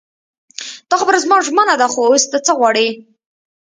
دا 0.89 0.95
خبره 1.01 1.17
زما 1.23 1.37
ژمنه 1.45 1.75
ده 1.81 1.87
خو 1.93 2.01
اوس 2.09 2.23
ته 2.31 2.37
څه 2.45 2.51
غواړې. 2.59 2.87